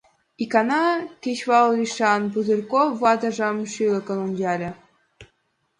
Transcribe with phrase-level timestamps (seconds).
[0.43, 0.85] Икана,
[1.21, 4.69] кечывал лишан, Пузырьков ватыжым шӱлыкын ончале.